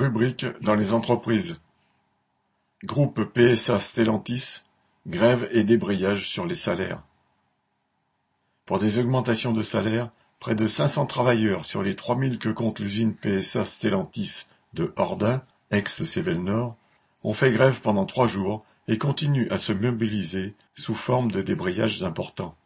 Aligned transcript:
Rubrique 0.00 0.46
dans 0.62 0.76
les 0.76 0.94
entreprises. 0.94 1.60
Groupe 2.84 3.22
PSA 3.34 3.80
Stellantis, 3.80 4.62
grève 5.06 5.46
et 5.50 5.62
débrayage 5.62 6.26
sur 6.26 6.46
les 6.46 6.54
salaires. 6.54 7.02
Pour 8.64 8.78
des 8.78 8.98
augmentations 8.98 9.52
de 9.52 9.60
salaire, 9.60 10.10
près 10.38 10.54
de 10.54 10.66
500 10.66 11.04
travailleurs 11.04 11.66
sur 11.66 11.82
les 11.82 11.96
3000 11.96 12.38
que 12.38 12.48
compte 12.48 12.78
l'usine 12.78 13.14
PSA 13.14 13.66
Stellantis 13.66 14.46
de 14.72 14.90
Hordin, 14.96 15.42
ex-Cével 15.70 16.42
Nord, 16.42 16.76
ont 17.22 17.34
fait 17.34 17.52
grève 17.52 17.82
pendant 17.82 18.06
trois 18.06 18.26
jours 18.26 18.64
et 18.88 18.96
continuent 18.96 19.50
à 19.50 19.58
se 19.58 19.74
mobiliser 19.74 20.54
sous 20.76 20.94
forme 20.94 21.30
de 21.30 21.42
débrayages 21.42 22.02
importants. 22.02 22.56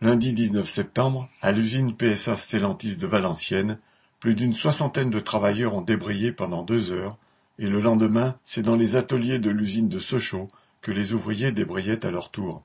Lundi 0.00 0.32
19 0.32 0.68
septembre, 0.68 1.28
à 1.42 1.52
l'usine 1.52 1.94
PSA 1.94 2.34
Stellantis 2.34 2.96
de 2.96 3.06
Valenciennes, 3.06 3.78
plus 4.22 4.36
d'une 4.36 4.54
soixantaine 4.54 5.10
de 5.10 5.18
travailleurs 5.18 5.74
ont 5.74 5.80
débrayé 5.80 6.30
pendant 6.30 6.62
deux 6.62 6.92
heures, 6.92 7.16
et 7.58 7.66
le 7.66 7.80
lendemain, 7.80 8.36
c'est 8.44 8.62
dans 8.62 8.76
les 8.76 8.94
ateliers 8.94 9.40
de 9.40 9.50
l'usine 9.50 9.88
de 9.88 9.98
Sochaux 9.98 10.46
que 10.80 10.92
les 10.92 11.12
ouvriers 11.12 11.50
débrayaient 11.50 12.06
à 12.06 12.12
leur 12.12 12.30
tour. 12.30 12.62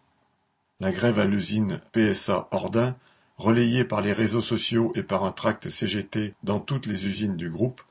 La 0.80 0.91
grève 0.91 1.18
à 1.18 1.26
l'usine 1.26 1.82
PSA 1.94 2.48
Ordin, 2.52 2.96
relayée 3.38 3.85
par 3.85 4.02
les 4.02 4.13
réseaux 4.13 4.41
sociaux 4.41 4.91
et 4.94 5.02
par 5.02 5.26
un 5.26 5.32
tract 5.32 5.72
CGT 5.72 6.35
dans 6.44 6.59
toutes 6.59 6.85
les 6.85 7.08
usines 7.08 7.38
du 7.38 7.49
groupe, 7.49 7.82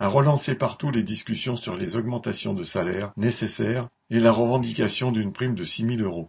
a 0.00 0.08
relancé 0.08 0.56
partout 0.56 0.90
les 0.90 1.04
discussions 1.04 1.54
sur 1.54 1.76
les 1.76 1.96
augmentations 1.96 2.54
de 2.54 2.64
salaire 2.64 3.12
nécessaires 3.16 3.88
et 4.10 4.18
la 4.18 4.32
revendication 4.32 5.12
d'une 5.12 5.32
prime 5.32 5.54
de 5.54 5.62
6 5.62 5.96
000 5.98 6.02
euros. 6.02 6.28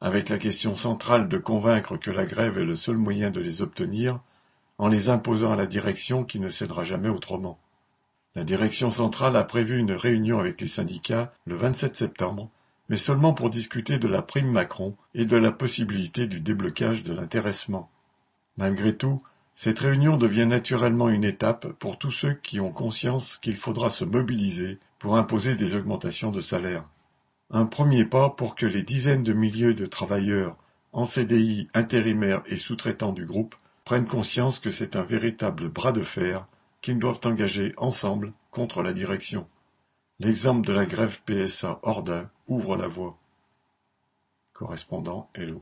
Avec 0.00 0.28
la 0.28 0.38
question 0.38 0.76
centrale 0.76 1.26
de 1.26 1.38
convaincre 1.38 1.96
que 1.96 2.12
la 2.12 2.24
grève 2.24 2.56
est 2.58 2.64
le 2.64 2.76
seul 2.76 2.98
moyen 2.98 3.32
de 3.32 3.40
les 3.40 3.62
obtenir, 3.62 4.20
en 4.78 4.88
les 4.88 5.08
imposant 5.08 5.52
à 5.52 5.56
la 5.56 5.66
direction 5.66 6.24
qui 6.24 6.40
ne 6.40 6.48
cédera 6.48 6.84
jamais 6.84 7.08
autrement. 7.08 7.58
La 8.34 8.44
direction 8.44 8.90
centrale 8.90 9.36
a 9.36 9.44
prévu 9.44 9.78
une 9.78 9.92
réunion 9.92 10.38
avec 10.38 10.60
les 10.60 10.68
syndicats 10.68 11.32
le 11.44 11.56
27 11.56 11.96
septembre, 11.96 12.50
mais 12.88 12.96
seulement 12.96 13.34
pour 13.34 13.50
discuter 13.50 13.98
de 13.98 14.08
la 14.08 14.22
prime 14.22 14.50
Macron 14.50 14.96
et 15.14 15.24
de 15.26 15.36
la 15.36 15.52
possibilité 15.52 16.26
du 16.26 16.40
déblocage 16.40 17.02
de 17.02 17.12
l'intéressement. 17.12 17.90
Malgré 18.56 18.96
tout, 18.96 19.22
cette 19.54 19.78
réunion 19.78 20.16
devient 20.16 20.46
naturellement 20.46 21.08
une 21.08 21.24
étape 21.24 21.68
pour 21.78 21.98
tous 21.98 22.10
ceux 22.10 22.34
qui 22.34 22.58
ont 22.58 22.72
conscience 22.72 23.38
qu'il 23.38 23.56
faudra 23.56 23.90
se 23.90 24.04
mobiliser 24.04 24.78
pour 24.98 25.16
imposer 25.16 25.54
des 25.54 25.76
augmentations 25.76 26.30
de 26.30 26.40
salaire. 26.40 26.84
Un 27.50 27.66
premier 27.66 28.06
pas 28.06 28.30
pour 28.30 28.54
que 28.54 28.66
les 28.66 28.82
dizaines 28.82 29.24
de 29.24 29.34
milliers 29.34 29.74
de 29.74 29.86
travailleurs 29.86 30.56
en 30.92 31.04
CDI, 31.04 31.68
intérimaires 31.74 32.42
et 32.46 32.56
sous-traitants 32.56 33.12
du 33.12 33.26
groupe 33.26 33.54
prennent 33.84 34.06
conscience 34.06 34.58
que 34.58 34.70
c'est 34.70 34.96
un 34.96 35.02
véritable 35.02 35.68
bras 35.68 35.92
de 35.92 36.02
fer 36.02 36.46
qu'ils 36.80 36.98
doivent 36.98 37.20
engager 37.24 37.74
ensemble 37.76 38.32
contre 38.50 38.82
la 38.82 38.92
direction. 38.92 39.48
L'exemple 40.20 40.66
de 40.66 40.72
la 40.72 40.86
grève 40.86 41.20
PSA 41.26 41.80
Ordin 41.82 42.30
ouvre 42.46 42.76
la 42.76 42.86
voie. 42.86 43.18
Correspondant 44.52 45.28
Hello. 45.34 45.60